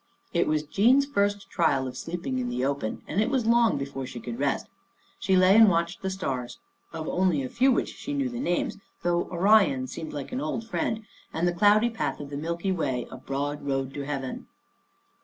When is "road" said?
13.63-13.93